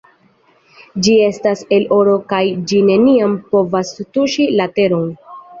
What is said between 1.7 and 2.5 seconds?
el oro kaj